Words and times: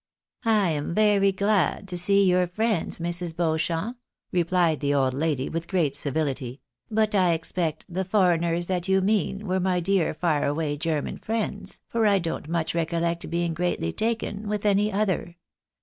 "I 0.63 0.71
am 0.71 0.95
very 0.95 1.31
glad 1.31 1.87
to 1.89 1.95
see 1.99 2.27
your 2.27 2.47
friends, 2.47 2.97
Mrs. 2.97 3.35
Beauchamp," 3.35 3.97
re 4.31 4.43
plied 4.43 4.79
the 4.79 4.95
old 4.95 5.13
lady, 5.13 5.47
with 5.47 5.67
great 5.67 5.95
civility;" 5.95 6.59
but 6.89 7.13
I 7.13 7.33
expect 7.33 7.85
the 7.87 8.03
foreigners 8.03 8.65
that 8.65 8.87
you 8.87 9.01
mean 9.01 9.45
were 9.45 9.59
my 9.59 9.79
dear 9.79 10.15
far 10.15 10.43
away 10.45 10.75
German 10.75 11.19
friends, 11.19 11.81
for 11.87 12.07
I 12.07 12.17
don't 12.17 12.49
much 12.49 12.73
recollect 12.73 13.29
being 13.29 13.53
greatly 13.53 13.93
taken 13.93 14.47
with 14.47 14.65
any 14.65 14.91
other. 14.91 15.35